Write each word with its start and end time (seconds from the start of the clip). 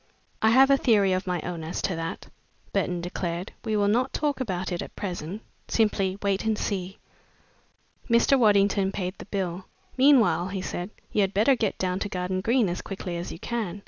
"I 0.41 0.49
have 0.49 0.71
a 0.71 0.77
theory 0.77 1.13
of 1.13 1.27
my 1.27 1.39
own 1.41 1.63
as 1.63 1.79
to 1.83 1.95
that," 1.95 2.25
Burton 2.73 3.01
declared. 3.01 3.51
"We 3.63 3.75
will 3.77 3.87
not 3.87 4.11
talk 4.13 4.39
about 4.39 4.71
it 4.71 4.81
at 4.81 4.95
present 4.95 5.43
simply 5.67 6.17
wait 6.23 6.43
and 6.43 6.57
see." 6.57 6.97
Mr. 8.09 8.35
Waddington 8.39 8.93
paid 8.93 9.13
the 9.19 9.25
bill. 9.25 9.65
"Meanwhile," 9.97 10.47
he 10.47 10.61
said, 10.63 10.89
"you 11.11 11.21
had 11.21 11.35
better 11.35 11.55
get 11.55 11.77
down 11.77 11.99
to 11.99 12.09
Garden 12.09 12.41
Green 12.41 12.67
as 12.67 12.81
quickly 12.81 13.15
as 13.15 13.31
you 13.31 13.37
can. 13.37 13.79